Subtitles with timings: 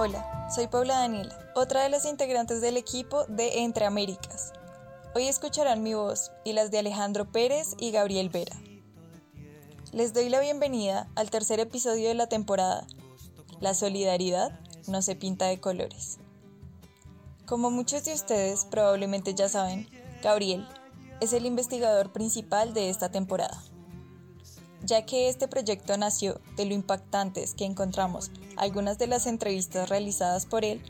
[0.00, 4.52] Hola, soy Paula Daniela, otra de las integrantes del equipo de Entre Américas.
[5.12, 8.56] Hoy escucharán mi voz y las de Alejandro Pérez y Gabriel Vera.
[9.90, 12.86] Les doy la bienvenida al tercer episodio de la temporada.
[13.58, 16.18] La solidaridad no se pinta de colores.
[17.44, 19.88] Como muchos de ustedes probablemente ya saben,
[20.22, 20.64] Gabriel
[21.20, 23.60] es el investigador principal de esta temporada
[24.88, 30.46] ya que este proyecto nació de lo impactantes que encontramos algunas de las entrevistas realizadas
[30.46, 30.80] por él,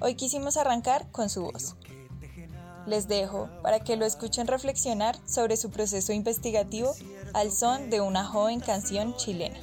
[0.00, 1.76] hoy quisimos arrancar con su voz.
[2.86, 6.94] Les dejo para que lo escuchen reflexionar sobre su proceso investigativo
[7.34, 9.58] al son de una joven canción chilena.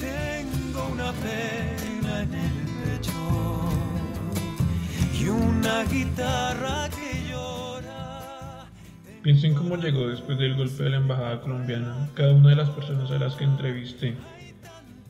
[0.00, 2.69] Tengo una pena en el
[5.20, 8.66] y una guitarra que llora.
[9.22, 12.70] Pienso en cómo llegó después del golpe de la embajada colombiana cada una de las
[12.70, 14.14] personas a las que entrevisté.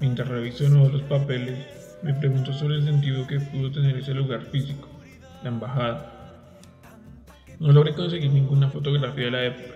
[0.00, 1.64] Mientras reviso de nuevo los papeles,
[2.02, 4.88] me pregunto sobre el sentido que pudo tener ese lugar físico,
[5.44, 6.46] la embajada.
[7.60, 9.74] No logré conseguir ninguna fotografía de la época.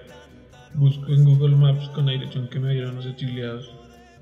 [0.74, 3.70] Busco en Google Maps con la dirección que me dieron los exiliados.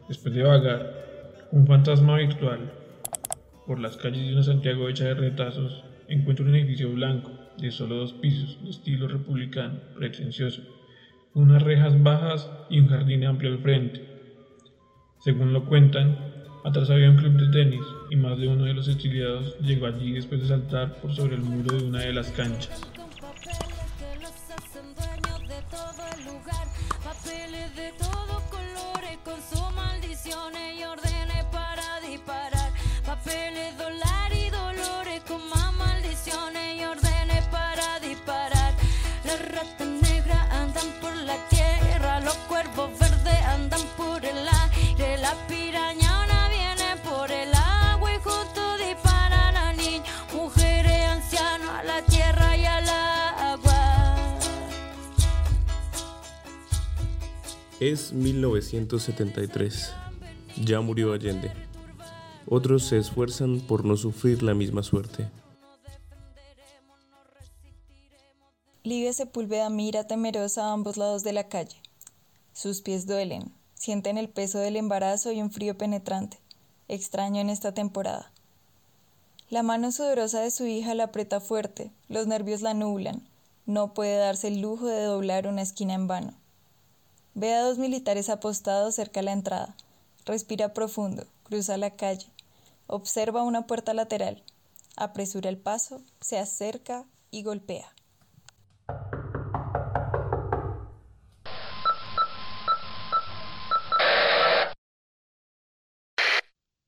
[0.08, 2.70] Después de vagar, un fantasma virtual,
[3.66, 7.97] por las calles de una Santiago hecha de retazos, encuentro un edificio blanco de solo
[7.97, 10.62] dos pisos, de estilo republicano, pretencioso,
[11.34, 14.05] unas rejas bajas y un jardín amplio al frente.
[15.20, 16.19] Según lo cuentan,
[16.64, 20.12] atrás había un club de tenis y más de uno de los exiliados llegó allí
[20.12, 22.91] después de saltar por sobre el muro de una de las canchas.
[57.83, 59.92] Es 1973.
[60.62, 61.50] Ya murió Allende.
[62.46, 65.29] Otros se esfuerzan por no sufrir la misma suerte.
[68.84, 71.81] Livia Sepúlveda mira temerosa a ambos lados de la calle.
[72.52, 76.39] Sus pies duelen, sienten el peso del embarazo y un frío penetrante,
[76.89, 78.30] extraño en esta temporada.
[79.48, 83.27] La mano sudorosa de su hija la aprieta fuerte, los nervios la nublan,
[83.67, 86.35] no puede darse el lujo de doblar una esquina en vano.
[87.35, 89.77] Ve a dos militares apostados cerca de la entrada.
[90.27, 92.27] Respira profundo, cruza la calle,
[92.86, 94.42] observa una puerta lateral,
[94.96, 97.92] apresura el paso, se acerca y golpea.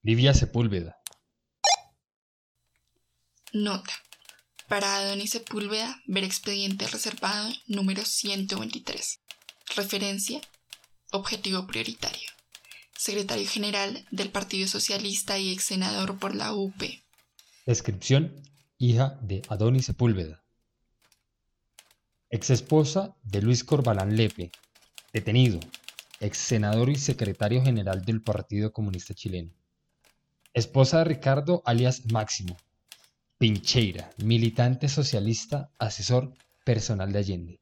[0.07, 0.99] Livia Sepúlveda.
[3.55, 3.95] Nota.
[4.69, 9.21] Para Adonis Sepúlveda, ver expediente reservado número 123.
[9.75, 10.43] Referencia.
[11.11, 12.29] Objetivo prioritario.
[12.95, 16.83] Secretario General del Partido Socialista y ex senador por la UP.
[17.65, 18.43] Descripción.
[18.77, 20.45] Hija de Adonis Sepúlveda.
[22.29, 24.53] Ex esposa de Luis Corbalán Lepe.
[25.15, 25.61] Detenido.
[26.21, 29.64] Ex senador y secretario general del Partido Comunista Chileno.
[30.55, 32.57] Esposa de Ricardo alias Máximo.
[33.39, 36.33] Pincheira, militante socialista, asesor
[36.65, 37.61] personal de Allende.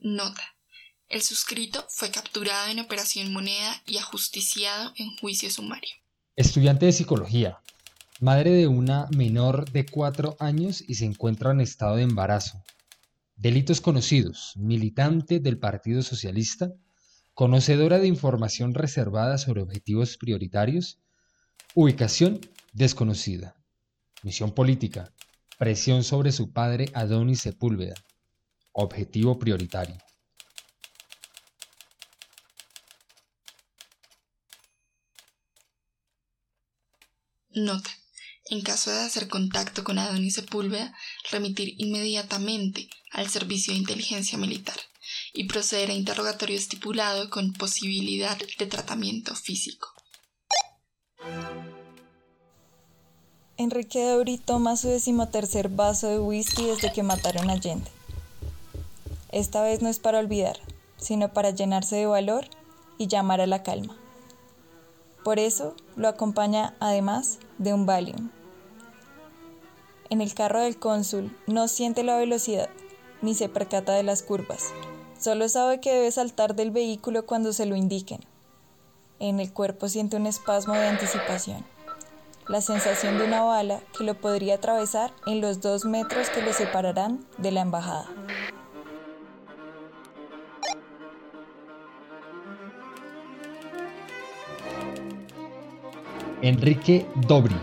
[0.00, 0.42] Nota.
[1.08, 5.94] El suscrito fue capturado en Operación Moneda y ajusticiado en juicio sumario.
[6.34, 7.60] Estudiante de psicología,
[8.18, 12.60] madre de una menor de cuatro años y se encuentra en estado de embarazo.
[13.36, 16.72] Delitos conocidos, militante del Partido Socialista,
[17.34, 20.98] conocedora de información reservada sobre objetivos prioritarios,
[21.74, 22.40] ubicación
[22.72, 23.56] desconocida,
[24.22, 25.12] misión política,
[25.58, 27.94] presión sobre su padre Adonis Sepúlveda,
[28.74, 29.98] Objetivo prioritario.
[37.54, 37.90] Nota.
[38.46, 40.94] En caso de hacer contacto con Adonis Sepúlveda,
[41.30, 44.76] remitir inmediatamente al Servicio de Inteligencia Militar
[45.32, 49.88] y proceder a interrogatorio estipulado con posibilidad de tratamiento físico.
[53.56, 57.90] Enrique Dauri toma su decimotercer vaso de whisky desde que mataron a Allende.
[59.30, 60.58] Esta vez no es para olvidar,
[60.96, 62.48] sino para llenarse de valor
[62.98, 63.96] y llamar a la calma.
[65.22, 68.30] Por eso lo acompaña además de un Valium.
[70.10, 72.68] En el carro del cónsul no siente la velocidad
[73.22, 74.72] ni se percata de las curvas.
[75.22, 78.18] Solo sabe que debe saltar del vehículo cuando se lo indiquen.
[79.20, 81.64] En el cuerpo siente un espasmo de anticipación,
[82.48, 86.52] la sensación de una bala que lo podría atravesar en los dos metros que lo
[86.52, 88.08] separarán de la embajada.
[96.42, 97.54] Enrique Dobri.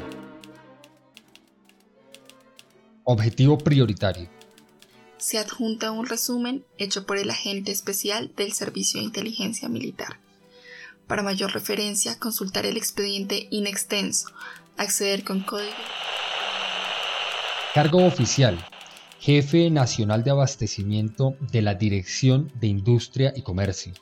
[3.04, 4.39] Objetivo prioritario.
[5.20, 10.18] Se adjunta un resumen hecho por el agente especial del Servicio de Inteligencia Militar.
[11.08, 14.30] Para mayor referencia, consultar el expediente inextenso,
[14.78, 15.74] acceder con código.
[17.74, 18.66] Cargo oficial.
[19.20, 23.94] Jefe Nacional de Abastecimiento de la Dirección de Industria y Comercio.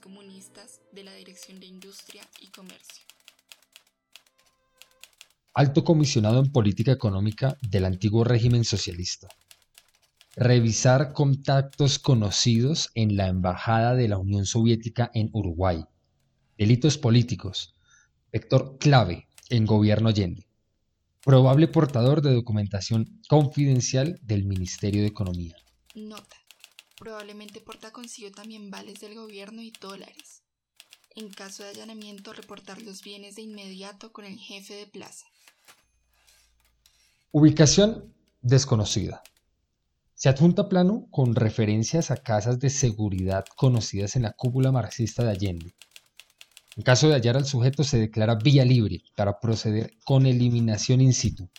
[0.00, 3.04] Comunistas de la Dirección de Industria y Comercio.
[5.52, 9.28] Alto Comisionado en Política Económica del antiguo régimen socialista.
[10.36, 15.84] Revisar contactos conocidos en la Embajada de la Unión Soviética en Uruguay.
[16.56, 17.74] Delitos políticos.
[18.32, 20.46] Vector clave en gobierno Allende.
[21.24, 25.56] Probable portador de documentación confidencial del Ministerio de Economía.
[25.94, 26.43] Nota.
[27.04, 30.42] Probablemente porta consigo también vales del gobierno y dólares.
[31.14, 35.26] En caso de allanamiento, reportar los bienes de inmediato con el jefe de plaza.
[37.30, 39.22] Ubicación desconocida.
[40.14, 45.30] Se adjunta plano con referencias a casas de seguridad conocidas en la cúpula marxista de
[45.30, 45.74] Allende.
[46.74, 51.12] En caso de hallar al sujeto se declara vía libre para proceder con eliminación in
[51.12, 51.50] situ.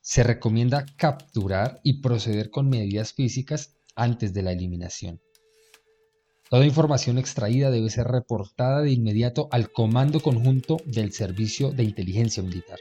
[0.00, 5.20] Se recomienda capturar y proceder con medidas físicas antes de la eliminación.
[6.48, 12.42] Toda información extraída debe ser reportada de inmediato al Comando Conjunto del Servicio de Inteligencia
[12.42, 12.78] Militar.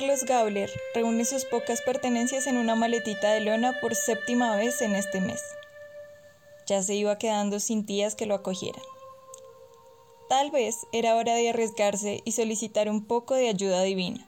[0.00, 4.96] Carlos Gabler reúne sus pocas pertenencias en una maletita de lona por séptima vez en
[4.96, 5.42] este mes.
[6.66, 8.82] Ya se iba quedando sin tías que lo acogieran.
[10.30, 14.26] Tal vez era hora de arriesgarse y solicitar un poco de ayuda divina.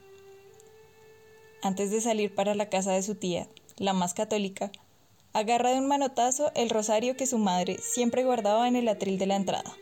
[1.63, 3.47] Antes de salir para la casa de su tía,
[3.77, 4.71] la más católica,
[5.33, 9.25] agarra de un manotazo el rosario que su madre siempre guardaba en el atril de
[9.25, 9.75] la entrada.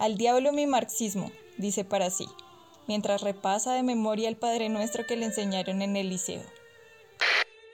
[0.00, 2.26] Al diablo mi marxismo, dice para sí
[2.86, 6.42] mientras repasa de memoria el Padre Nuestro que le enseñaron en el liceo.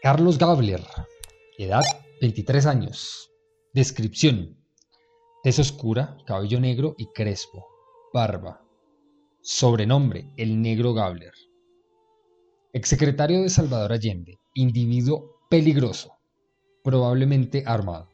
[0.02, 0.82] Carlos Gabler,
[1.58, 1.84] edad
[2.20, 3.30] 23 años.
[3.72, 4.56] Descripción.
[5.42, 7.66] Tez oscura, cabello negro y crespo.
[8.12, 8.62] Barba.
[9.40, 11.32] Sobrenombre, el negro Gabler.
[12.72, 16.12] Exsecretario de Salvador Allende, individuo peligroso,
[16.84, 18.10] probablemente armado.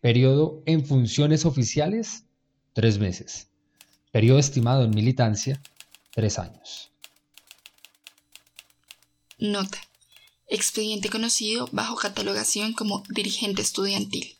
[0.00, 2.26] Periodo en funciones oficiales,
[2.72, 3.50] tres meses.
[4.12, 5.62] Periodo estimado en militancia,
[6.10, 6.90] tres años.
[9.38, 9.78] Nota.
[10.48, 14.36] Expediente conocido bajo catalogación como dirigente estudiantil.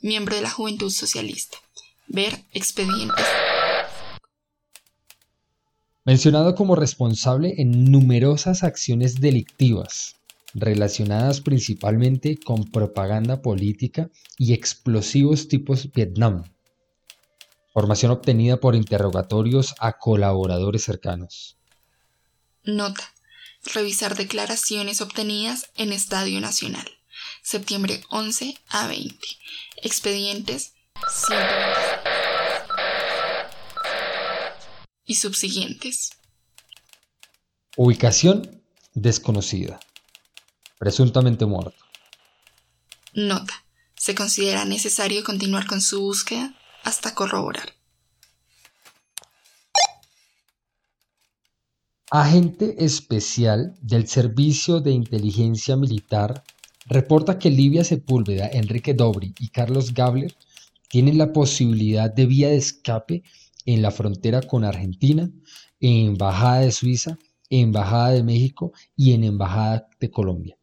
[0.00, 1.58] Miembro de la Juventud Socialista.
[2.06, 3.24] Ver expedientes.
[6.04, 10.14] Mencionado como responsable en numerosas acciones delictivas
[10.54, 16.44] relacionadas principalmente con propaganda política y explosivos tipos Vietnam,
[17.78, 21.56] Formación obtenida por interrogatorios a colaboradores cercanos.
[22.64, 23.14] Nota.
[23.72, 26.90] Revisar declaraciones obtenidas en Estadio Nacional.
[27.40, 29.16] Septiembre 11 a 20.
[29.84, 30.72] Expedientes
[31.08, 31.38] 126
[35.04, 36.10] y subsiguientes.
[37.76, 38.60] Ubicación
[38.94, 39.78] desconocida.
[40.80, 41.78] Presuntamente muerto.
[43.12, 43.54] Nota.
[43.94, 47.70] Se considera necesario continuar con su búsqueda hasta corroborar.
[52.10, 56.42] Agente especial del Servicio de Inteligencia Militar
[56.86, 60.34] reporta que Livia Sepúlveda, Enrique Dobri y Carlos Gabler
[60.88, 63.22] tienen la posibilidad de vía de escape
[63.66, 65.30] en la frontera con Argentina,
[65.80, 67.18] en Embajada de Suiza,
[67.50, 70.56] Embajada de México y en Embajada de Colombia.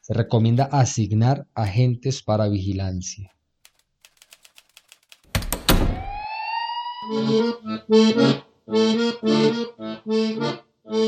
[0.00, 3.32] Se recomienda asignar agentes para vigilancia.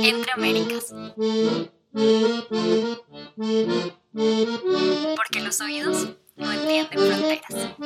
[0.02, 0.94] Entre Américas.
[5.16, 7.76] Porque los oídos no entienden fronteras.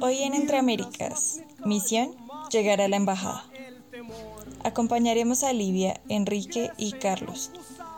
[0.00, 2.16] Hoy en Entre Américas, misión,
[2.50, 3.44] llegar a la embajada.
[4.68, 7.50] Acompañaremos a Livia, Enrique y Carlos,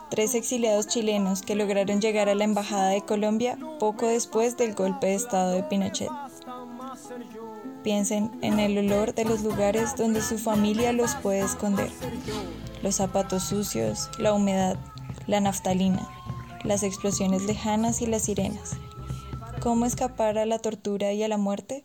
[0.09, 5.07] tres exiliados chilenos que lograron llegar a la embajada de Colombia poco después del golpe
[5.07, 6.07] de estado de Pinochet.
[7.83, 11.91] Piensen en el olor de los lugares donde su familia los puede esconder.
[12.81, 14.77] Los zapatos sucios, la humedad,
[15.27, 16.07] la naftalina,
[16.63, 18.77] las explosiones lejanas y las sirenas.
[19.59, 21.83] ¿Cómo escapar a la tortura y a la muerte?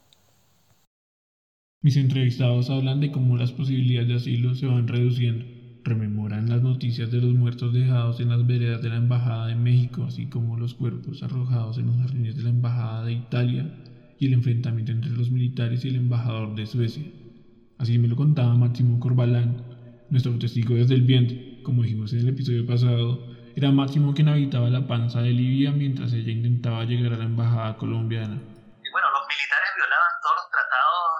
[1.87, 5.45] Mis entrevistados hablan de cómo las posibilidades de asilo se van reduciendo.
[5.85, 10.02] Rememoran las noticias de los muertos dejados en las veredas de la Embajada de México,
[10.02, 13.73] así como los cuerpos arrojados en los jardines de la Embajada de Italia
[14.19, 17.05] y el enfrentamiento entre los militares y el embajador de Suecia.
[17.78, 19.62] Así me lo contaba Máximo Corbalán,
[20.11, 21.61] nuestro testigo desde el vientre.
[21.62, 26.12] Como dijimos en el episodio pasado, era Máximo quien habitaba la panza de Libia mientras
[26.12, 28.35] ella intentaba llegar a la embajada colombiana.
[28.35, 31.15] Y bueno, los militares violaban todos los tratados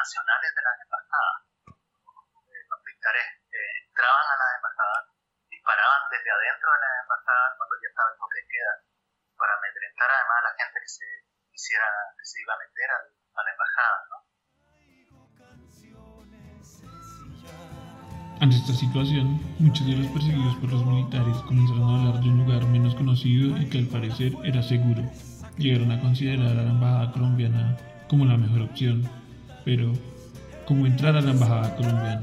[0.00, 1.36] internacionales de las embajadas.
[1.68, 5.02] Eh, los militares eh, entraban a las embajadas,
[5.52, 8.74] disparaban desde adentro de las embajadas cuando ya estaba el toque queda,
[9.36, 11.08] para amedrentar además a la gente que se
[11.52, 14.16] quisiera, que se iba a meter a, a la embajada, ¿no?
[18.40, 22.38] Ante esta situación, muchos de los perseguidos por los militares comenzaron a hablar de un
[22.40, 25.04] lugar menos conocido y que al parecer era seguro.
[25.58, 27.76] Llegaron a considerar a la embajada colombiana
[28.08, 29.19] como la mejor opción,
[29.70, 29.92] pero
[30.66, 32.20] ¿cómo entrar a la embajada colombiana?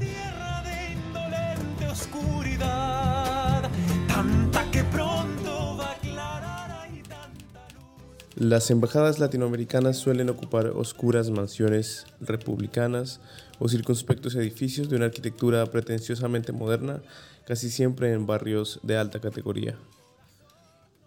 [8.36, 13.22] Las embajadas latinoamericanas suelen ocupar oscuras mansiones republicanas
[13.58, 17.00] o circunspectos edificios de una arquitectura pretenciosamente moderna,
[17.46, 19.78] casi siempre en barrios de alta categoría.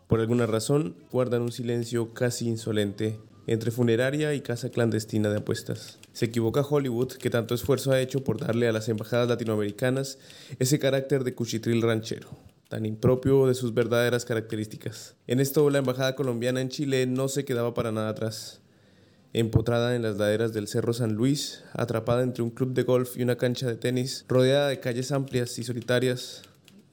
[0.08, 3.20] Por alguna razón, guardan un silencio casi insolente
[3.52, 6.00] entre funeraria y casa clandestina de apuestas.
[6.14, 10.20] Se equivoca Hollywood, que tanto esfuerzo ha hecho por darle a las embajadas latinoamericanas
[10.60, 12.30] ese carácter de cuchitril ranchero,
[12.70, 15.16] tan impropio de sus verdaderas características.
[15.28, 18.62] En esto, la embajada colombiana en Chile no se quedaba para nada atrás
[19.34, 23.24] empotrada en las laderas del Cerro San Luis, atrapada entre un club de golf y
[23.24, 26.42] una cancha de tenis, rodeada de calles amplias y solitarias,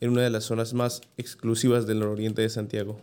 [0.00, 3.00] en una de las zonas más exclusivas del nororiente de Santiago.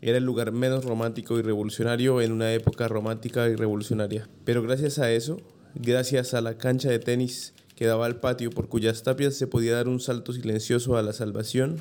[0.00, 4.28] Era el lugar menos romántico y revolucionario en una época romántica y revolucionaria.
[4.44, 5.40] Pero gracias a eso,
[5.74, 9.74] gracias a la cancha de tenis que daba al patio por cuyas tapias se podía
[9.74, 11.76] dar un salto silencioso a la salvación,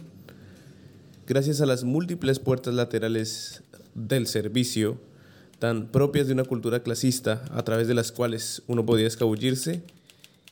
[1.25, 3.63] gracias a las múltiples puertas laterales
[3.95, 4.99] del servicio,
[5.57, 9.81] tan propias de una cultura clasista a través de las cuales uno podía escabullirse,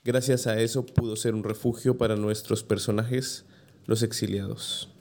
[0.03, 3.45] gracias a eso pudo ser un refugio para nuestros personajes,
[3.85, 4.94] los exiliados.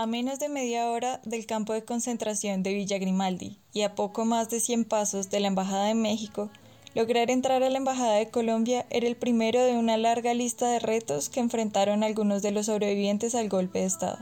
[0.00, 4.24] A menos de media hora del campo de concentración de Villa Grimaldi y a poco
[4.24, 6.48] más de 100 pasos de la Embajada de México,
[6.94, 10.78] lograr entrar a la Embajada de Colombia era el primero de una larga lista de
[10.78, 14.20] retos que enfrentaron algunos de los sobrevivientes al golpe de Estado.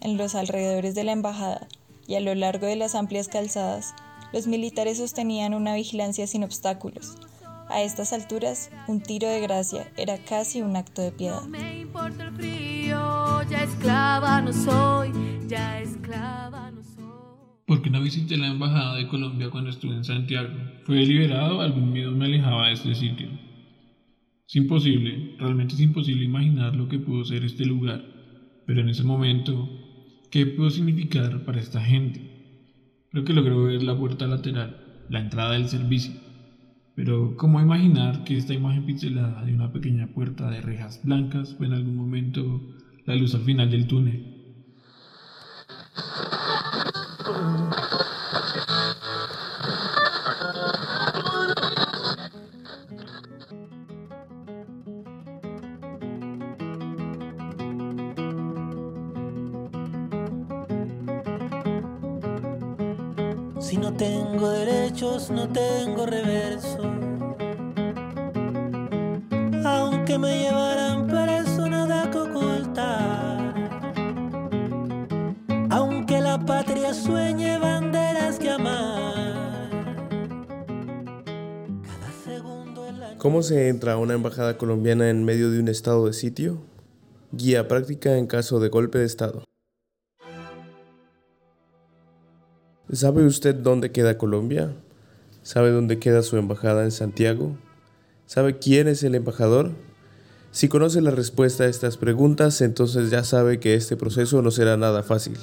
[0.00, 1.68] En los alrededores de la Embajada,
[2.06, 3.92] y a lo largo de las amplias calzadas,
[4.32, 7.18] los militares sostenían una vigilancia sin obstáculos.
[7.70, 11.42] A estas alturas, un tiro de gracia era casi un acto de piedad.
[11.46, 15.12] me importa el frío, ya esclava no soy,
[15.48, 17.04] ya esclava no soy.
[17.66, 20.50] ¿Por qué no visité la embajada de Colombia cuando estuve en Santiago?
[20.84, 21.60] ¿Fue deliberado?
[21.60, 23.28] Algún miedo me alejaba de este sitio.
[24.48, 28.04] Es imposible, realmente es imposible imaginar lo que pudo ser este lugar,
[28.66, 29.68] pero en ese momento
[30.30, 32.20] ¿Qué pudo significar para esta gente?
[33.10, 36.12] Creo que logró ver la puerta lateral, la entrada del servicio.
[36.94, 41.66] Pero, ¿cómo imaginar que esta imagen pixelada de una pequeña puerta de rejas blancas fue
[41.66, 42.62] en algún momento
[43.06, 44.22] la luz al final del túnel?
[83.40, 86.60] ¿Cómo se entra a una embajada colombiana en medio de un estado de sitio?
[87.32, 89.44] Guía práctica en caso de golpe de estado.
[92.92, 94.74] ¿Sabe usted dónde queda Colombia?
[95.42, 97.56] ¿Sabe dónde queda su embajada en Santiago?
[98.26, 99.70] ¿Sabe quién es el embajador?
[100.50, 104.76] Si conoce la respuesta a estas preguntas, entonces ya sabe que este proceso no será
[104.76, 105.38] nada fácil.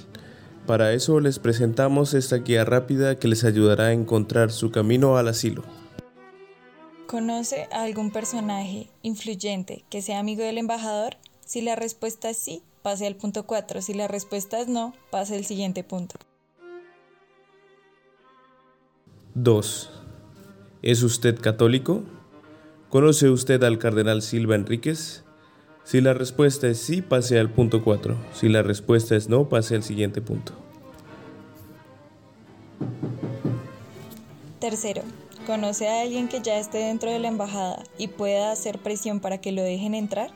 [0.67, 5.29] Para eso les presentamos esta guía rápida que les ayudará a encontrar su camino al
[5.29, 5.63] asilo.
[7.07, 11.15] ¿Conoce a algún personaje influyente que sea amigo del embajador?
[11.45, 13.81] Si la respuesta es sí, pase al punto 4.
[13.81, 16.17] Si la respuesta es no, pase al siguiente punto.
[19.35, 19.89] 2.
[20.81, 22.03] ¿Es usted católico?
[22.89, 25.23] ¿Conoce usted al cardenal Silva Enríquez?
[25.85, 28.17] Si la respuesta es sí, pase al punto 4.
[28.33, 30.51] Si la respuesta es no, pase al siguiente punto.
[34.59, 35.03] Tercero,
[35.47, 39.39] ¿conoce a alguien que ya esté dentro de la embajada y pueda hacer presión para
[39.39, 40.29] que lo dejen entrar?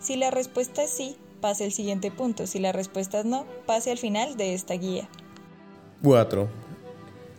[0.00, 2.46] Si la respuesta es sí, pase al siguiente punto.
[2.46, 5.08] Si la respuesta es no, pase al final de esta guía.
[6.04, 6.48] 4.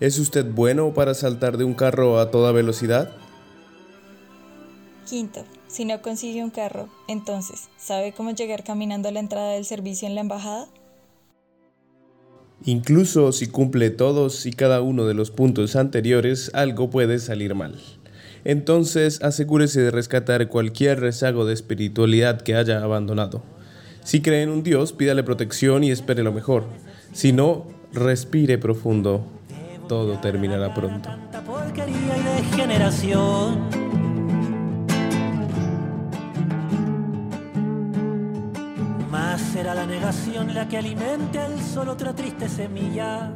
[0.01, 3.10] ¿Es usted bueno para saltar de un carro a toda velocidad?
[5.10, 9.63] Quinto, si no consigue un carro, entonces, ¿sabe cómo llegar caminando a la entrada del
[9.63, 10.67] servicio en la embajada?
[12.67, 17.75] Incluso si cumple todos y cada uno de los puntos anteriores, algo puede salir mal.
[18.43, 23.43] Entonces asegúrese de rescatar cualquier rezago de espiritualidad que haya abandonado.
[24.03, 26.65] Si cree en un Dios, pídale protección y espere lo mejor.
[27.13, 29.25] Si no, respire profundo.
[29.88, 31.10] Todo terminará pronto.
[39.55, 43.31] Será la negación la que alimente el sol otra triste semilla.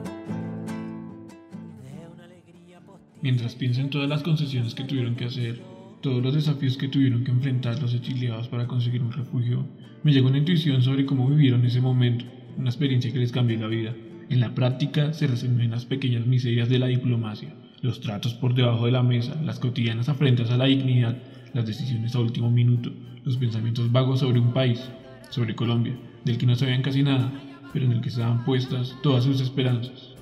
[3.21, 5.61] Mientras pienso en todas las concesiones que tuvieron que hacer,
[6.01, 9.65] todos los desafíos que tuvieron que enfrentar los exiliados para conseguir un refugio,
[10.03, 12.25] me llegó una intuición sobre cómo vivieron ese momento,
[12.57, 13.95] una experiencia que les cambió la vida.
[14.29, 18.53] En la práctica se resumen en las pequeñas miserias de la diplomacia, los tratos por
[18.55, 21.17] debajo de la mesa, las cotidianas afrentas a la dignidad,
[21.53, 22.91] las decisiones a último minuto,
[23.23, 24.84] los pensamientos vagos sobre un país,
[25.29, 27.32] sobre Colombia, del que no sabían casi nada,
[27.73, 30.15] pero en el que estaban puestas todas sus esperanzas.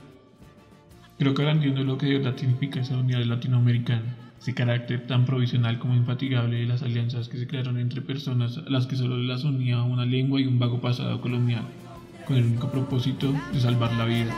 [1.17, 5.25] Creo que ahora entiendo lo que de verdad significa esa unidad latinoamericana, ese carácter tan
[5.25, 9.17] provisional como infatigable de las alianzas que se crearon entre personas a las que solo
[9.17, 11.63] las unía una lengua y un vago pasado colonial,
[12.27, 14.33] con el único propósito de salvar la vida.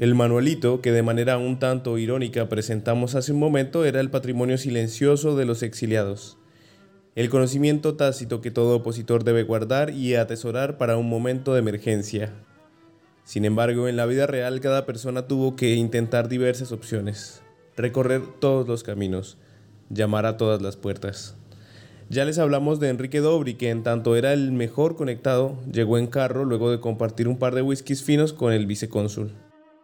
[0.00, 4.56] El manualito que de manera un tanto irónica presentamos hace un momento era el patrimonio
[4.56, 6.38] silencioso de los exiliados.
[7.16, 12.32] El conocimiento tácito que todo opositor debe guardar y atesorar para un momento de emergencia.
[13.24, 17.42] Sin embargo, en la vida real cada persona tuvo que intentar diversas opciones,
[17.76, 19.36] recorrer todos los caminos,
[19.90, 21.36] llamar a todas las puertas.
[22.08, 26.06] Ya les hablamos de Enrique Dobri, que en tanto era el mejor conectado, llegó en
[26.06, 29.34] carro luego de compartir un par de whiskies finos con el vicecónsul.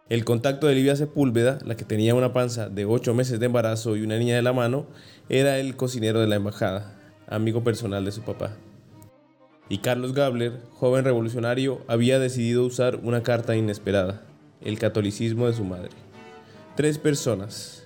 [0.09, 3.97] El contacto de Livia Sepúlveda, la que tenía una panza de 8 meses de embarazo
[3.97, 4.85] y una niña de la mano,
[5.27, 8.55] era el cocinero de la embajada, amigo personal de su papá.
[9.67, 14.21] Y Carlos Gabler, joven revolucionario, había decidido usar una carta inesperada,
[14.61, 15.91] el catolicismo de su madre.
[16.77, 17.85] Tres personas,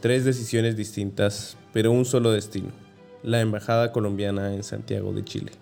[0.00, 2.70] tres decisiones distintas, pero un solo destino,
[3.22, 5.52] la embajada colombiana en Santiago de Chile.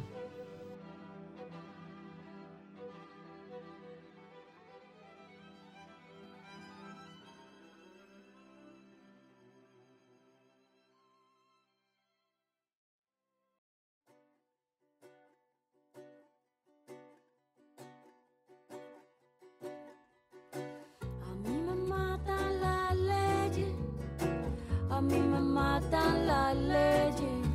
[25.72, 27.46] Matan las leyes,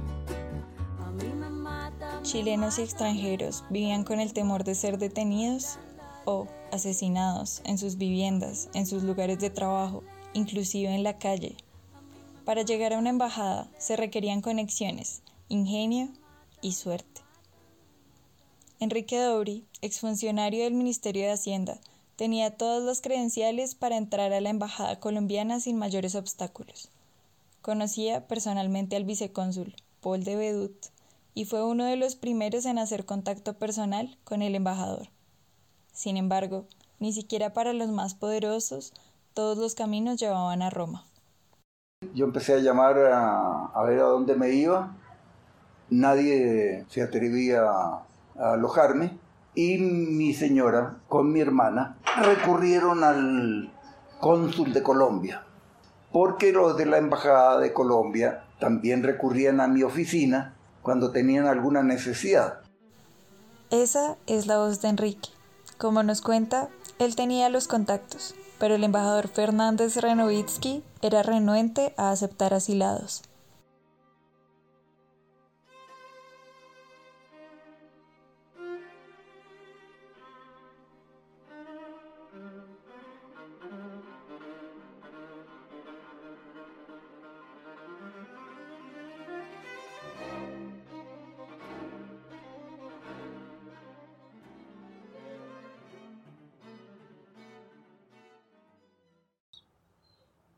[1.06, 2.24] a mí me matan.
[2.24, 5.78] Chilenos y extranjeros vivían con el temor de ser detenidos
[6.26, 10.04] o asesinados en sus viviendas, en sus lugares de trabajo,
[10.34, 11.58] inclusive en la calle.
[12.44, 16.10] Para llegar a una embajada se requerían conexiones, ingenio
[16.64, 17.22] y suerte.
[18.80, 21.80] Enrique Dobri, exfuncionario del Ministerio de Hacienda,
[22.16, 26.90] tenía todas las credenciales para entrar a la embajada colombiana sin mayores obstáculos.
[27.62, 30.86] Conocía personalmente al vicecónsul, Paul de Bedut,
[31.34, 35.10] y fue uno de los primeros en hacer contacto personal con el embajador.
[35.94, 36.66] Sin embargo,
[37.00, 38.94] ni siquiera para los más poderosos,
[39.34, 41.06] todos los caminos llevaban a Roma.
[42.14, 44.96] Yo empecé a llamar a, ver a dónde me iba.
[45.90, 48.06] Nadie se atrevía a,
[48.38, 49.18] a alojarme.
[49.56, 53.74] Y mi señora con mi hermana recurrieron al
[54.20, 55.47] cónsul de Colombia.
[56.20, 61.84] Porque los de la Embajada de Colombia también recurrían a mi oficina cuando tenían alguna
[61.84, 62.62] necesidad.
[63.70, 65.30] Esa es la voz de Enrique.
[65.78, 72.10] Como nos cuenta, él tenía los contactos, pero el embajador Fernández Renovitsky era renuente a
[72.10, 73.22] aceptar asilados.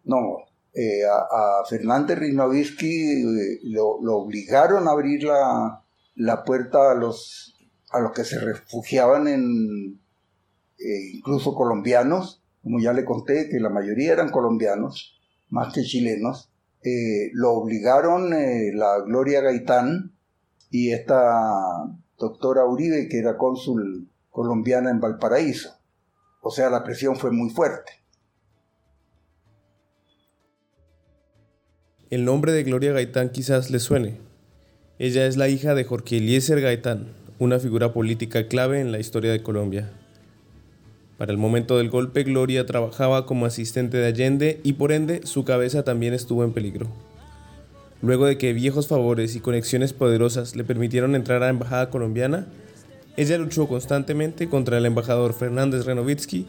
[0.10, 0.38] No,
[0.74, 5.24] eh, a, Fernández Rinovisky eh, lo, obligaron a abrir
[6.16, 7.56] la, puerta a los,
[7.92, 10.02] a los que se refugiaban en,
[10.80, 16.52] eh, incluso colombianos, como ya le conté, que la mayoría eran colombianos, más que chilenos.
[17.34, 20.16] lo obligaron la Gloria Gaitán
[20.72, 21.86] y esta
[22.18, 25.70] doctora Uribe, que era cónsul colombiana en Valparaíso.
[26.42, 27.99] O sea, la presión fue muy fuerte.
[32.10, 34.16] El nombre de Gloria Gaitán quizás le suene.
[34.98, 39.32] Ella es la hija de Jorge Eliezer Gaitán, una figura política clave en la historia
[39.32, 39.92] de Colombia.
[41.20, 45.46] Para el momento del golpe, Gloria trabajaba como asistente de Allende y por ende su
[45.46, 46.88] cabeza también estuvo en peligro.
[48.02, 52.48] Luego de que viejos favores y conexiones poderosas le permitieron entrar a la embajada colombiana,
[53.18, 56.48] ella luchó constantemente contra el embajador Fernández Renovitsky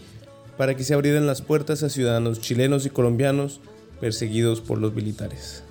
[0.57, 3.61] para que se abrieran las puertas a ciudadanos chilenos y colombianos
[4.01, 5.63] perseguidos por los militares.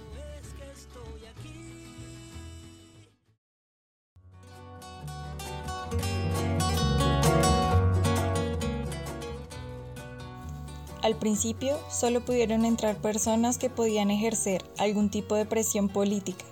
[11.02, 16.46] Al principio solo pudieron entrar personas que podían ejercer algún tipo de presión política,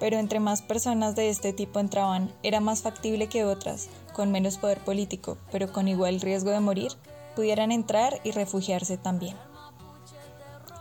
[0.00, 4.58] pero entre más personas de este tipo entraban, era más factible que otras, con menos
[4.58, 6.92] poder político, pero con igual riesgo de morir,
[7.36, 9.36] pudieran entrar y refugiarse también.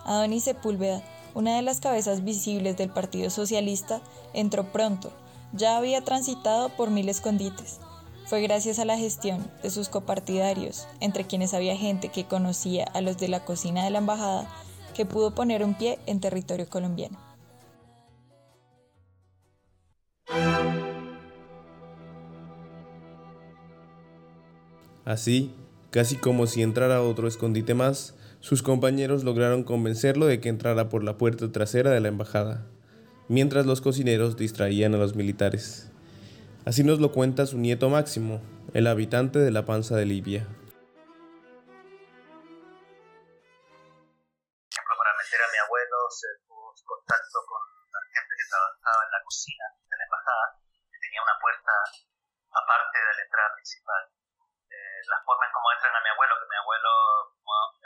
[0.09, 1.03] Adonis Sepúlveda,
[1.35, 4.01] una de las cabezas visibles del Partido Socialista,
[4.33, 5.11] entró pronto.
[5.53, 7.79] Ya había transitado por mil escondites.
[8.25, 13.01] Fue gracias a la gestión de sus copartidarios, entre quienes había gente que conocía a
[13.01, 14.49] los de la cocina de la embajada,
[14.95, 17.19] que pudo poner un pie en territorio colombiano.
[25.05, 25.53] Así,
[25.91, 31.03] casi como si entrara otro escondite más, sus compañeros lograron convencerlo de que entrara por
[31.03, 32.65] la puerta trasera de la embajada,
[33.27, 35.91] mientras los cocineros distraían a los militares.
[36.63, 38.39] Así nos lo cuenta su nieto Máximo,
[38.73, 40.47] el habitante de la panza de Libia.
[44.99, 47.59] para meter a mi abuelo se tuvo contacto con
[47.91, 50.45] la gente que trabajaba en la cocina de la embajada,
[50.87, 51.73] que tenía una puerta
[52.55, 54.03] aparte de la entrada principal.
[54.71, 56.91] Eh, la forma en cómo entran a mi abuelo, que mi abuelo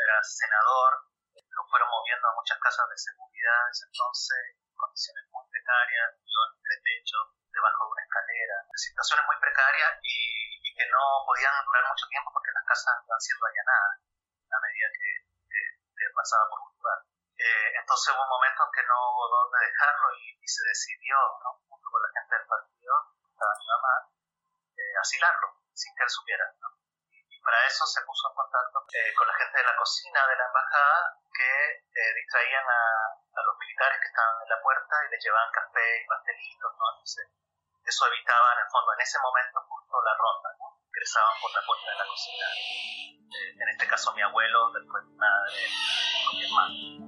[0.04, 0.92] era senador,
[1.34, 6.40] lo fueron moviendo a muchas casas de seguridad desde entonces, en condiciones muy precarias, yo
[6.44, 7.20] en techo,
[7.54, 12.50] debajo de una escalera, situaciones muy precarias y, que no podían durar mucho tiempo porque
[12.50, 13.94] las casas iban siendo allanadas
[14.50, 15.12] a medida que,
[16.18, 17.00] pasaba por un lugar.
[17.38, 21.18] Eh, entonces hubo un momento en que no hubo dónde dejarlo y, se decidió,
[21.70, 22.94] junto con la gente del partido,
[23.26, 23.96] estaba mi mamá,
[24.78, 26.43] eh, asilarlo, sin que él supiera.
[27.44, 30.48] Para eso se puso en contacto eh, con la gente de la cocina de la
[30.48, 35.52] embajada que eh, distraían a, los militares que estaban en la puerta y les llevaban
[35.52, 36.86] café y pastelitos, ¿no?
[36.94, 37.28] Entonces,
[37.84, 40.80] eso evitaba en el fondo en ese momento justo la ronda, ¿no?
[40.88, 42.48] Ingresaban por la puerta de la cocina.
[42.48, 45.68] Eh, en este caso mi abuelo, después mi madre,
[46.24, 47.03] con mi hermano.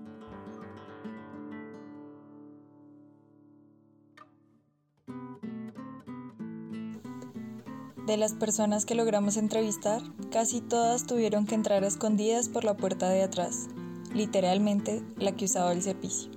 [8.07, 9.99] De las personas que logramos entrevistar,
[10.31, 13.67] casi todas tuvieron que entrar escondidas por la puerta de atrás,
[14.13, 16.29] literalmente la que usaba el servicio.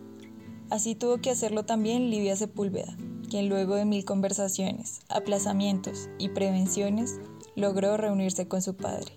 [0.70, 2.96] Así tuvo que hacerlo también Livia Sepúlveda,
[3.28, 7.20] quien luego de mil conversaciones, aplazamientos y prevenciones,
[7.54, 9.12] logró reunirse con su padre.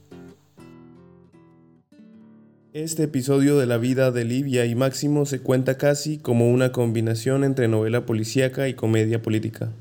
[2.74, 7.46] Este episodio de la vida de Livia y Máximo se cuenta casi como una combinación
[7.46, 9.72] entre novela policíaca y comedia política.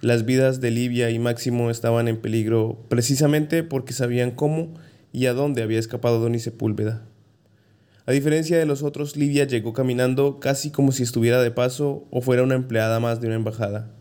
[0.00, 4.74] Las vidas de Livia y Máximo estaban en peligro precisamente porque sabían cómo
[5.12, 7.06] y a dónde había escapado Donny Sepúlveda.
[8.06, 12.20] A diferencia de los otros, Livia llegó caminando casi como si estuviera de paso o
[12.20, 13.94] fuera una empleada más de una embajada.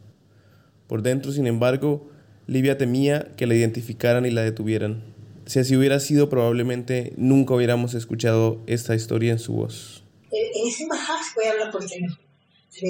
[0.88, 2.10] Por dentro, sin embargo,
[2.48, 5.04] Livia temía que la identificaran y la detuvieran.
[5.46, 10.04] Si así hubiera sido, probablemente nunca hubiéramos escuchado esta historia en su voz.
[10.32, 12.18] eh, en esa embajada se puede hablar por teléfono.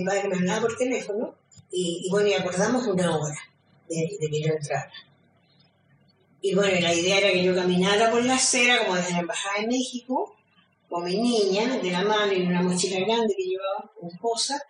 [0.06, 1.43] padre me hablaba por teléfono
[1.76, 3.36] y, bueno, y acordamos una hora
[3.90, 4.92] de, que yo entrara.
[6.42, 9.62] Y bueno, la idea era que yo caminara por la acera, como desde la Embajada
[9.62, 10.36] de México,
[10.88, 14.62] con mi niña de la mano en una mochila grande que llevaba, con esposa,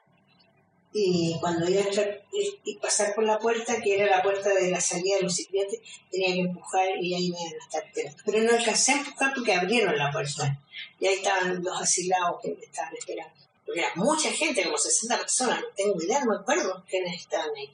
[0.94, 4.70] y cuando iba a entrar y pasar por la puerta, que era la puerta de
[4.70, 5.80] la salida de los sirvientes,
[6.12, 8.24] tenía que empujar y ahí me iban a estar esperando.
[8.24, 10.60] Pero no alcancé a empujar porque abrieron la puerta.
[11.00, 13.43] Y ahí estaban los asilados que me estaban esperando.
[13.68, 17.74] Era mucha gente, como 60 personas, no tengo idea, no me acuerdo quiénes estaban ahí.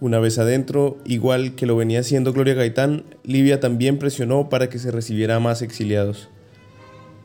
[0.00, 4.78] Una vez adentro, igual que lo venía haciendo Gloria Gaitán, Libia también presionó para que
[4.78, 6.28] se recibiera más exiliados.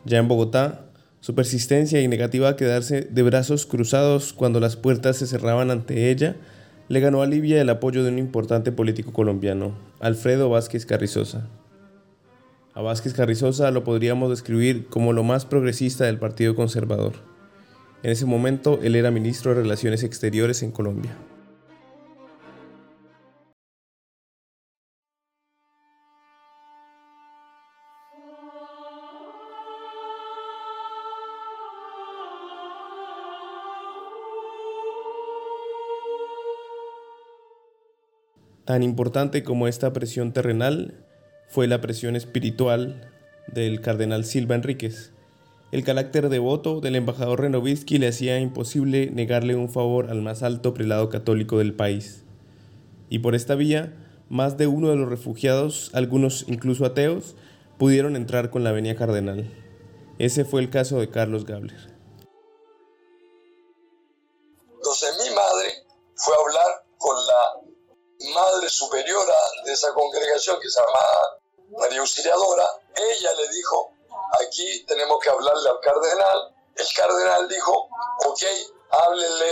[0.06, 0.89] Ya en Bogotá,
[1.22, 6.10] su persistencia y negativa a quedarse de brazos cruzados cuando las puertas se cerraban ante
[6.10, 6.36] ella,
[6.88, 11.48] le ganó a Libia el apoyo de un importante político colombiano, Alfredo Vázquez Carrizosa.
[12.74, 17.14] A Vázquez Carrizosa lo podríamos describir como lo más progresista del Partido Conservador.
[18.02, 21.12] En ese momento él era ministro de Relaciones Exteriores en Colombia.
[38.70, 40.94] Tan importante como esta presión terrenal
[41.48, 43.10] fue la presión espiritual
[43.52, 45.12] del cardenal Silva Enríquez.
[45.72, 50.76] El carácter devoto del embajador Renovitsky le hacía imposible negarle un favor al más alto
[50.76, 52.26] prelado católico del país.
[53.10, 53.92] Y por esta vía,
[54.30, 57.36] más de uno de los refugiados, algunos incluso ateos,
[57.80, 59.48] pudieron entrar con la venia cardenal.
[60.20, 61.99] Ese fue el caso de Carlos Gabler.
[68.80, 72.66] Superiora de esa congregación que se llama María Auxiliadora,
[72.96, 73.92] ella le dijo,
[74.42, 76.56] aquí tenemos que hablarle al cardenal.
[76.76, 77.90] El cardenal dijo,
[78.26, 78.44] ok,
[78.92, 79.52] háblenle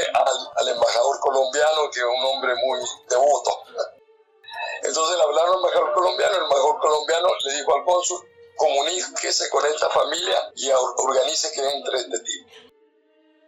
[0.56, 3.52] al, embajador colombiano, que es un hombre muy devoto.
[4.84, 9.66] Entonces le hablaron al embajador colombiano, el embajador colombiano le dijo al cónsul, comuníquese con
[9.66, 12.50] esta familia y organice que entre este tipo.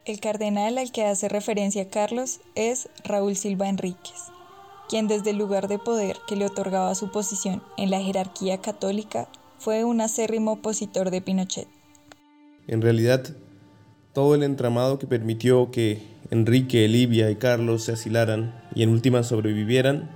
[0.06, 4.39] El cardenal al que hace referencia Carlos es Raúl Silva Enríquez
[4.90, 9.30] quien desde el lugar de poder que le otorgaba su posición en la jerarquía católica
[9.60, 11.68] fue un acérrimo opositor de Pinochet.
[12.68, 13.24] En realidad,
[14.14, 19.22] todo el entramado que permitió que Enrique, Livia y Carlos se asilaran y en última
[19.24, 20.10] sobrevivieran,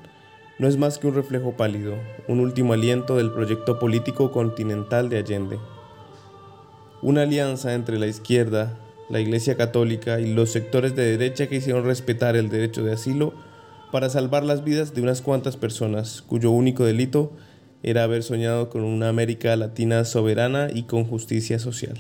[0.58, 1.96] no es más que un reflejo pálido,
[2.28, 5.60] un último aliento del proyecto político continental de Allende.
[7.02, 11.86] Una alianza entre la izquierda, la Iglesia Católica y los sectores de derecha que hicieron
[11.86, 13.34] respetar el derecho de asilo
[13.94, 17.32] para salvar las vidas de unas cuantas personas cuyo único delito
[17.84, 22.00] era haber soñado con una América Latina soberana y con justicia social.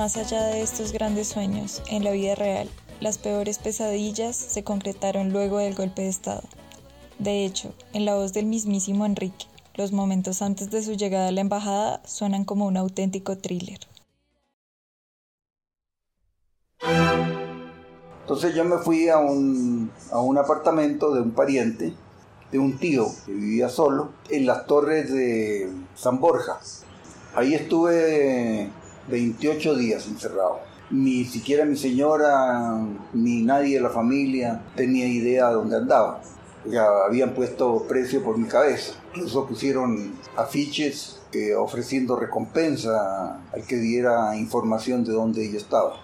[0.00, 5.30] Más allá de estos grandes sueños, en la vida real, las peores pesadillas se concretaron
[5.30, 6.40] luego del golpe de Estado.
[7.18, 11.32] De hecho, en la voz del mismísimo Enrique, los momentos antes de su llegada a
[11.32, 13.78] la embajada suenan como un auténtico thriller.
[18.22, 21.92] Entonces yo me fui a un, a un apartamento de un pariente,
[22.50, 26.58] de un tío que vivía solo, en las torres de San Borja.
[27.34, 28.70] Ahí estuve
[29.10, 30.60] 28 días encerrado.
[30.90, 32.80] Ni siquiera mi señora
[33.12, 36.20] ni nadie de la familia tenía idea de dónde andaba.
[36.66, 38.94] Ya habían puesto precio por mi cabeza.
[39.14, 45.94] Incluso pusieron afiches eh, ofreciendo recompensa al que diera información de dónde yo estaba.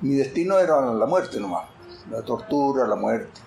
[0.00, 1.66] Mi destino era la muerte nomás,
[2.10, 3.40] la tortura, la muerte.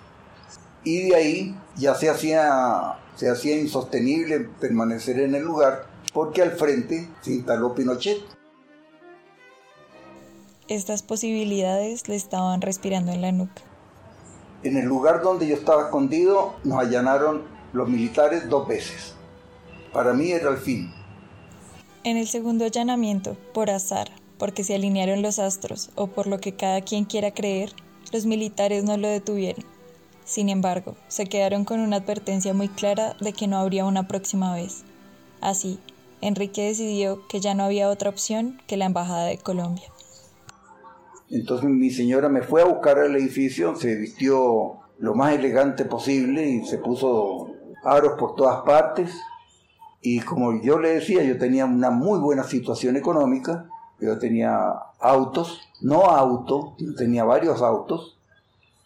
[0.84, 6.52] Y de ahí ya se hacía, se hacía insostenible permanecer en el lugar porque al
[6.52, 8.36] frente se instaló Pinochet
[10.68, 13.62] estas posibilidades le estaban respirando en la nuca.
[14.62, 19.14] En el lugar donde yo estaba escondido nos allanaron los militares dos veces.
[19.92, 20.92] Para mí era el fin.
[22.04, 26.54] En el segundo allanamiento, por azar, porque se alinearon los astros o por lo que
[26.54, 27.72] cada quien quiera creer,
[28.12, 29.64] los militares no lo detuvieron.
[30.24, 34.54] Sin embargo, se quedaron con una advertencia muy clara de que no habría una próxima
[34.54, 34.84] vez.
[35.40, 35.78] Así,
[36.20, 39.88] Enrique decidió que ya no había otra opción que la Embajada de Colombia.
[41.30, 46.48] Entonces mi señora me fue a buscar al edificio, se vistió lo más elegante posible
[46.48, 47.50] y se puso
[47.84, 49.14] aros por todas partes.
[50.00, 53.68] Y como yo le decía, yo tenía una muy buena situación económica,
[54.00, 58.16] yo tenía autos, no auto, tenía varios autos.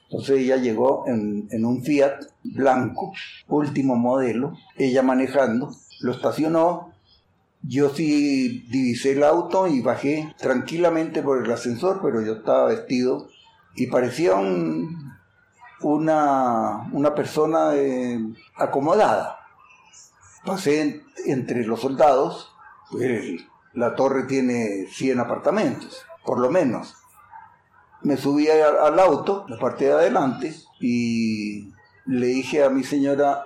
[0.05, 3.13] Entonces ella llegó en, en un Fiat blanco,
[3.49, 6.93] último modelo, ella manejando, lo estacionó
[7.63, 13.29] yo sí divisé el auto y bajé tranquilamente por el ascensor, pero yo estaba vestido
[13.77, 15.13] y parecía un,
[15.83, 18.19] una, una persona eh,
[18.57, 19.39] acomodada.
[20.45, 22.55] Pasé entre los soldados,
[22.91, 23.43] pues,
[23.75, 26.97] la torre tiene 100 apartamentos, por lo menos.
[28.03, 31.71] Me subí al auto, la parte de adelante, y
[32.07, 33.45] le dije a mi señora,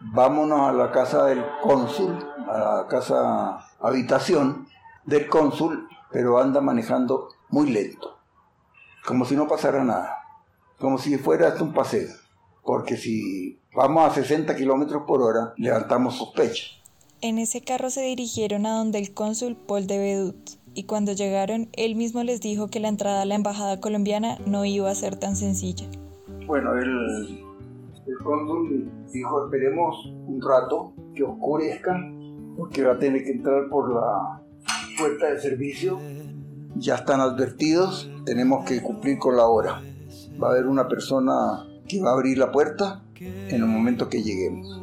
[0.00, 4.66] vámonos a la casa del cónsul, a la casa habitación
[5.04, 8.18] del cónsul, pero anda manejando muy lento,
[9.06, 10.18] como si no pasara nada,
[10.78, 12.08] como si fuera hasta un paseo,
[12.62, 16.64] porque si vamos a 60 kilómetros por hora, levantamos sospecha.
[17.20, 21.70] En ese carro se dirigieron a donde el cónsul Paul de Bedut, y cuando llegaron,
[21.72, 25.16] él mismo les dijo que la entrada a la embajada colombiana no iba a ser
[25.16, 25.86] tan sencilla.
[26.46, 27.44] Bueno, el,
[28.06, 31.96] el cónsul dijo, esperemos un rato que oscurezca,
[32.56, 34.42] porque va a tener que entrar por la
[34.98, 36.00] puerta de servicio.
[36.76, 39.82] Ya están advertidos, tenemos que cumplir con la hora.
[40.42, 44.22] Va a haber una persona que va a abrir la puerta en el momento que
[44.22, 44.82] lleguemos.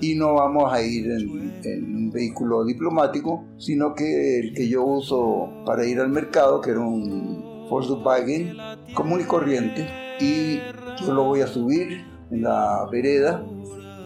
[0.00, 5.48] Y no vamos a ir en, un vehículo diplomático, sino que el que yo uso
[5.64, 8.56] para ir al mercado, que era un Volkswagen
[8.94, 9.88] común y corriente,
[10.20, 10.58] y
[11.04, 13.44] yo lo voy a subir en la vereda.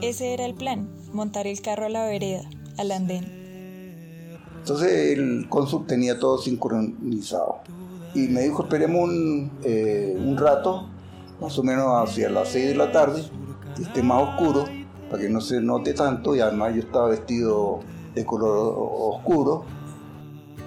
[0.00, 3.24] Ese era el plan, montar el carro a la vereda, al andén.
[4.58, 7.60] Entonces el cónsul tenía todo sincronizado.
[8.14, 10.88] Y me dijo, esperemos un, eh, un rato,
[11.40, 13.22] más o menos hacia las 6 de la tarde,
[13.76, 14.64] que esté más oscuro,
[15.10, 17.80] para que no se note tanto, y además yo estaba vestido
[18.14, 19.64] de color oscuro.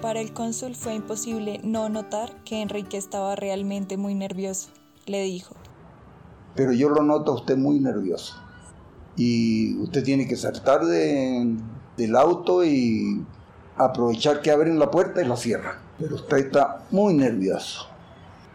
[0.00, 4.70] Para el cónsul fue imposible no notar que Enrique estaba realmente muy nervioso.
[5.06, 5.54] Le dijo,
[6.54, 8.34] pero yo lo noto a usted muy nervioso.
[9.16, 11.56] Y usted tiene que saltar de,
[11.96, 13.24] del auto y
[13.76, 15.76] aprovechar que abren la puerta y la cierran.
[15.98, 17.88] Pero usted está muy nervioso.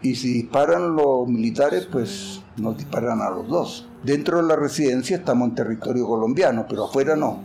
[0.00, 3.88] Y si disparan los militares, pues nos disparan a los dos.
[4.02, 7.40] Dentro de la residencia estamos en territorio colombiano, pero afuera no.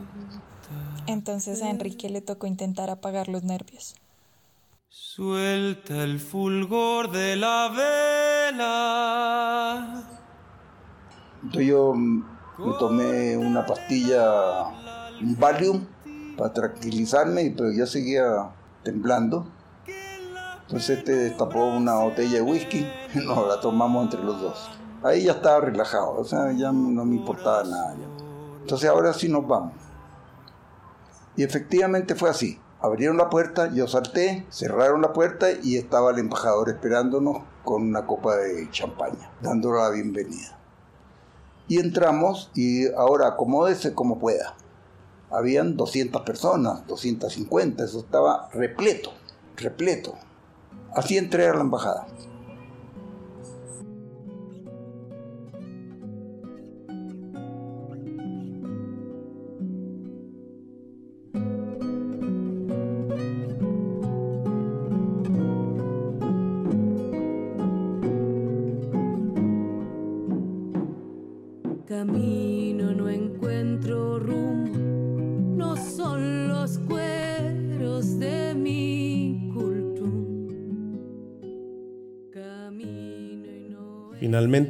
[1.08, 3.96] Entonces a Enrique le tocó intentar apagar los nervios.
[4.90, 7.70] Suelta el fulgor de la
[8.52, 10.04] vela.
[11.44, 12.24] Entonces yo me
[12.78, 14.70] tomé una pastilla,
[15.24, 15.86] un Valium,
[16.38, 18.50] para tranquilizarme, pero ya seguía
[18.84, 19.48] temblando.
[20.64, 24.70] Entonces este destapó una botella de whisky y nos la tomamos entre los dos.
[25.04, 27.96] Ahí ya estaba relajado, o sea, ya no me importaba nada.
[28.62, 29.74] Entonces ahora sí nos vamos.
[31.36, 32.60] Y efectivamente fue así.
[32.80, 38.06] Abrieron la puerta, yo salté, cerraron la puerta y estaba el embajador esperándonos con una
[38.06, 40.58] copa de champaña, dándole la bienvenida.
[41.68, 44.56] Y entramos y ahora acomódese como pueda.
[45.34, 49.12] Habían 200 personas, 250, eso estaba repleto,
[49.58, 50.13] repleto.
[50.96, 52.08] Así entré a la embajada.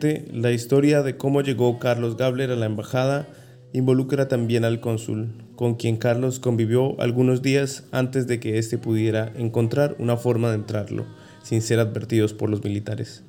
[0.03, 3.25] La historia de cómo llegó Carlos Gabler a la embajada
[3.71, 9.31] involucra también al cónsul, con quien Carlos convivió algunos días antes de que éste pudiera
[9.35, 11.05] encontrar una forma de entrarlo,
[11.41, 13.23] sin ser advertidos por los militares.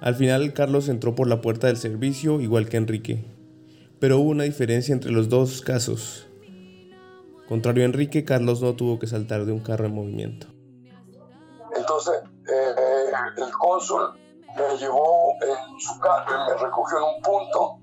[0.00, 3.24] Al final, Carlos entró por la puerta del servicio igual que Enrique,
[4.00, 6.26] pero hubo una diferencia entre los dos casos.
[7.48, 10.48] Contrario a Enrique, Carlos no tuvo que saltar de un carro en movimiento.
[11.76, 12.14] Entonces,
[12.48, 14.18] eh, el cónsul
[14.58, 17.78] me llevó en su carro, me recogió en un punto,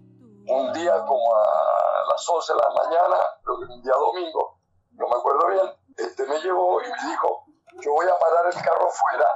[0.47, 3.17] un día como a las 11 de la mañana,
[3.47, 4.59] un día domingo,
[4.91, 7.45] no me acuerdo bien, este me llevó y me dijo,
[7.82, 9.28] yo voy a parar el carro fuera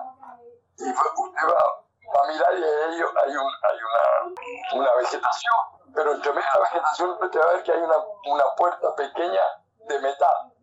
[0.77, 5.55] y usted va, para mirar y hay, hay, un, hay una, una, vegetación,
[5.93, 8.95] pero entre medio de la vegetación usted va a ver que hay una, una puerta
[8.95, 9.41] pequeña
[9.87, 10.53] de metal.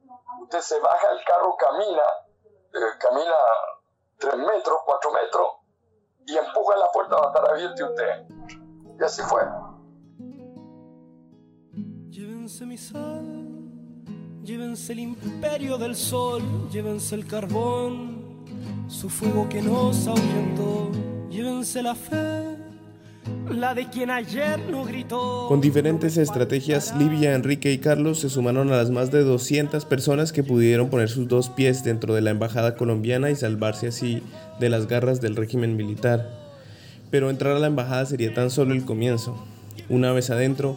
[0.43, 2.03] Usted se baja el carro, camina,
[2.73, 3.35] eh, camina
[4.19, 5.56] tres metros, cuatro metros,
[6.27, 8.37] y empuja la puerta, va a estar abierta usted.
[8.99, 9.43] Y así fue.
[12.11, 13.25] Llévense mi sal,
[14.43, 18.45] llévense el imperio del sol, llévense el carbón,
[18.89, 20.91] su fuego que nos ahuyentó,
[21.29, 22.46] llévense la fe,
[23.51, 25.47] la de quien ayer no gritó.
[25.49, 30.33] Con diferentes estrategias, Livia, Enrique y Carlos se sumaron a las más de 200 personas
[30.33, 34.23] que pudieron poner sus dos pies dentro de la embajada colombiana y salvarse así
[34.61, 36.31] de las garras del régimen militar.
[37.11, 39.37] Pero entrar a la embajada sería tan solo el comienzo.
[39.89, 40.77] Una vez adentro,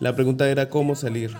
[0.00, 1.30] la pregunta era cómo salir.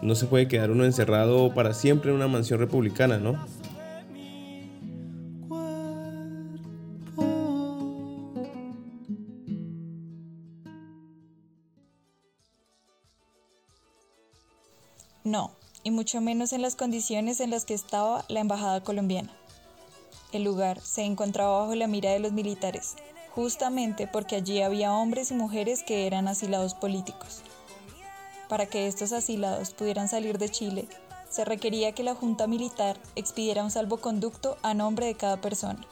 [0.00, 3.38] No se puede quedar uno encerrado para siempre en una mansión republicana, ¿no?
[15.28, 15.50] No,
[15.82, 19.30] y mucho menos en las condiciones en las que estaba la embajada colombiana.
[20.32, 22.96] El lugar se encontraba bajo la mira de los militares,
[23.34, 27.42] justamente porque allí había hombres y mujeres que eran asilados políticos.
[28.48, 30.88] Para que estos asilados pudieran salir de Chile,
[31.28, 35.86] se requería que la Junta Militar expidiera un salvoconducto a nombre de cada persona.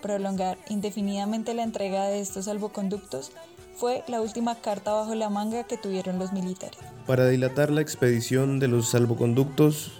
[0.00, 3.32] Prolongar indefinidamente la entrega de estos salvoconductos
[3.76, 6.80] fue la última carta bajo la manga que tuvieron los militares.
[7.08, 9.92] Para dilatar la expedición de los salvoconductos,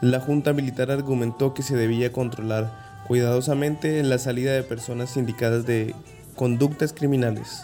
[0.00, 5.94] la Junta Militar argumentó que se debía controlar cuidadosamente la salida de personas indicadas de
[6.34, 7.62] conductas criminales.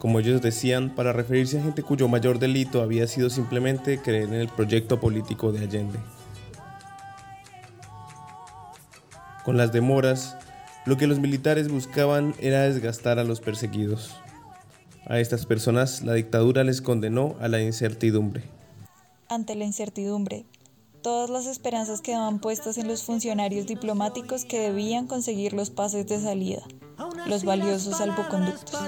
[0.00, 4.34] Como ellos decían, para referirse a gente cuyo mayor delito había sido simplemente creer en
[4.34, 6.00] el proyecto político de Allende.
[9.44, 10.36] Con las demoras,
[10.84, 14.16] lo que los militares buscaban era desgastar a los perseguidos.
[15.06, 18.44] A estas personas la dictadura les condenó a la incertidumbre.
[19.28, 20.44] Ante la incertidumbre,
[21.02, 26.20] todas las esperanzas quedaban puestas en los funcionarios diplomáticos que debían conseguir los pases de
[26.20, 26.62] salida,
[27.26, 28.80] los valiosos salvoconductos.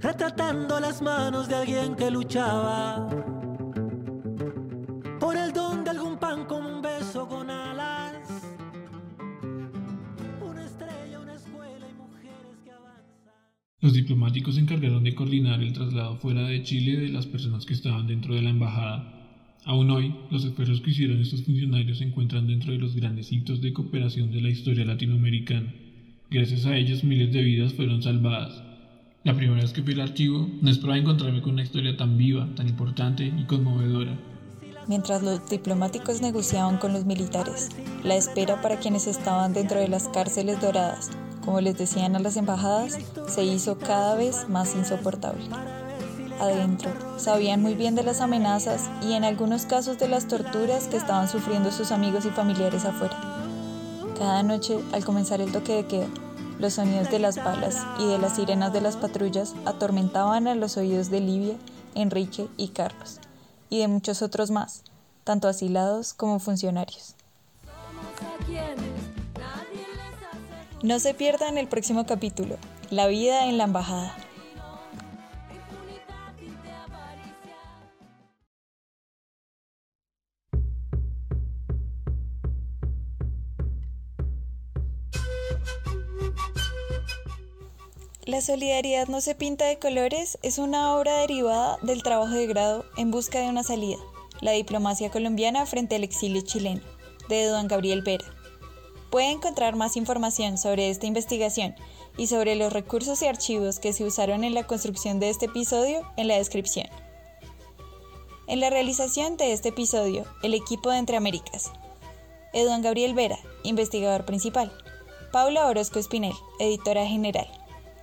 [0.00, 3.08] Retratando las manos de alguien que luchaba
[13.86, 17.74] Los diplomáticos se encargaron de coordinar el traslado fuera de Chile de las personas que
[17.74, 19.30] estaban dentro de la embajada.
[19.64, 23.60] Aún hoy, los esfuerzos que hicieron estos funcionarios se encuentran dentro de los grandes hitos
[23.60, 25.72] de cooperación de la historia latinoamericana.
[26.28, 28.60] Gracias a ellos miles de vidas fueron salvadas.
[29.22, 32.52] La primera vez que fui al archivo, no esperaba encontrarme con una historia tan viva,
[32.56, 34.18] tan importante y conmovedora.
[34.88, 37.68] Mientras los diplomáticos negociaban con los militares,
[38.02, 41.12] la espera para quienes estaban dentro de las cárceles doradas,
[41.46, 45.48] como les decían a las embajadas, se hizo cada vez más insoportable.
[46.40, 50.96] Adentro, sabían muy bien de las amenazas y en algunos casos de las torturas que
[50.96, 53.16] estaban sufriendo sus amigos y familiares afuera.
[54.18, 56.08] Cada noche, al comenzar el toque de queda,
[56.58, 60.76] los sonidos de las balas y de las sirenas de las patrullas atormentaban a los
[60.76, 61.54] oídos de Livia,
[61.94, 63.20] Enrique y Carlos,
[63.70, 64.82] y de muchos otros más,
[65.22, 67.14] tanto asilados como funcionarios.
[70.82, 72.58] No se pierdan el próximo capítulo,
[72.90, 74.14] La vida en la embajada.
[88.26, 92.84] La solidaridad no se pinta de colores es una obra derivada del trabajo de grado
[92.98, 93.96] en busca de una salida,
[94.42, 96.82] la diplomacia colombiana frente al exilio chileno,
[97.30, 98.35] de Don Gabriel Vera.
[99.10, 101.74] Puede encontrar más información sobre esta investigación
[102.16, 106.02] y sobre los recursos y archivos que se usaron en la construcción de este episodio
[106.16, 106.88] en la descripción.
[108.48, 111.72] En la realización de este episodio, el equipo de Entre Américas.
[112.52, 114.72] Eduan Gabriel Vera, investigador principal.
[115.32, 117.48] Paula Orozco Espinel, editora general.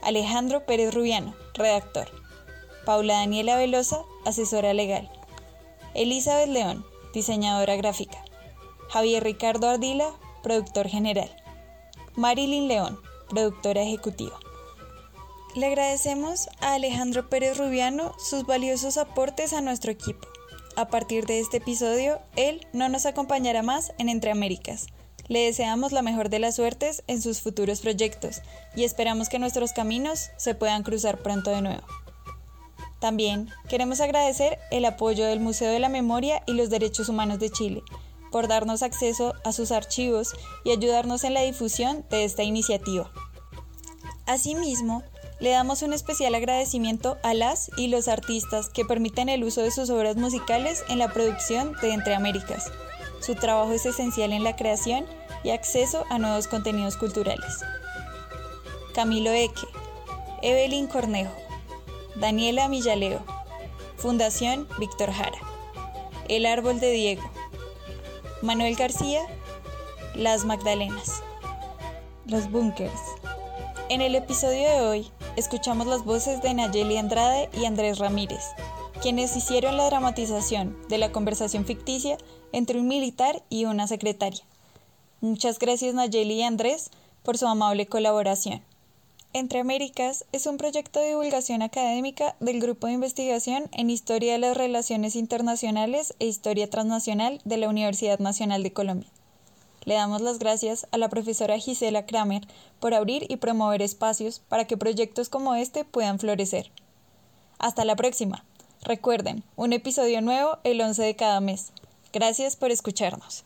[0.01, 2.09] Alejandro Pérez Rubiano, redactor.
[2.85, 5.09] Paula Daniela Velosa, asesora legal.
[5.93, 8.23] Elizabeth León, diseñadora gráfica.
[8.89, 10.11] Javier Ricardo Ardila,
[10.43, 11.35] productor general.
[12.15, 14.37] Marilyn León, productora ejecutiva.
[15.55, 20.27] Le agradecemos a Alejandro Pérez Rubiano sus valiosos aportes a nuestro equipo.
[20.75, 24.87] A partir de este episodio, él no nos acompañará más en Entre Américas.
[25.27, 28.41] Le deseamos la mejor de las suertes en sus futuros proyectos
[28.75, 31.83] y esperamos que nuestros caminos se puedan cruzar pronto de nuevo.
[32.99, 37.49] También queremos agradecer el apoyo del Museo de la Memoria y los Derechos Humanos de
[37.49, 37.83] Chile,
[38.33, 43.11] por darnos acceso a sus archivos y ayudarnos en la difusión de esta iniciativa.
[44.25, 45.03] Asimismo,
[45.39, 49.69] le damos un especial agradecimiento a las y los artistas que permiten el uso de
[49.69, 52.71] sus obras musicales en la producción de Entre Américas.
[53.21, 55.05] Su trabajo es esencial en la creación
[55.43, 57.59] y acceso a nuevos contenidos culturales.
[58.95, 59.67] Camilo Eque,
[60.41, 61.35] Evelyn Cornejo,
[62.15, 63.23] Daniela Millaleo,
[63.97, 65.37] Fundación Víctor Jara,
[66.29, 67.29] El Árbol de Diego,
[68.43, 69.21] Manuel García,
[70.15, 71.23] Las Magdalenas,
[72.25, 72.99] Los Bunkers.
[73.87, 78.43] En el episodio de hoy escuchamos las voces de Nayeli Andrade y Andrés Ramírez,
[79.01, 82.17] quienes hicieron la dramatización de la conversación ficticia
[82.51, 84.43] entre un militar y una secretaria.
[85.21, 86.91] Muchas gracias Nayeli y Andrés
[87.23, 88.61] por su amable colaboración.
[89.35, 94.37] Entre Américas es un proyecto de divulgación académica del Grupo de Investigación en Historia de
[94.37, 99.09] las Relaciones Internacionales e Historia Transnacional de la Universidad Nacional de Colombia.
[99.85, 102.47] Le damos las gracias a la profesora Gisela Kramer
[102.79, 106.71] por abrir y promover espacios para que proyectos como este puedan florecer.
[107.57, 108.45] Hasta la próxima.
[108.83, 111.71] Recuerden, un episodio nuevo el 11 de cada mes.
[112.13, 113.43] Gracias por escucharnos.